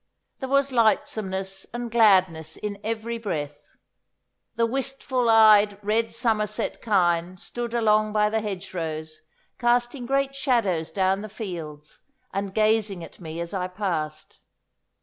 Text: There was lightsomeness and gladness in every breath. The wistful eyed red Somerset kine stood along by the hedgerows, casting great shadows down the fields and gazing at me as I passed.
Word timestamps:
There 0.39 0.49
was 0.49 0.71
lightsomeness 0.71 1.67
and 1.75 1.91
gladness 1.91 2.57
in 2.57 2.79
every 2.83 3.19
breath. 3.19 3.63
The 4.55 4.65
wistful 4.65 5.29
eyed 5.29 5.77
red 5.83 6.11
Somerset 6.11 6.81
kine 6.81 7.37
stood 7.37 7.75
along 7.75 8.11
by 8.11 8.31
the 8.31 8.41
hedgerows, 8.41 9.21
casting 9.59 10.07
great 10.07 10.33
shadows 10.33 10.89
down 10.89 11.21
the 11.21 11.29
fields 11.29 11.99
and 12.33 12.51
gazing 12.51 13.03
at 13.03 13.19
me 13.19 13.39
as 13.39 13.53
I 13.53 13.67
passed. 13.67 14.39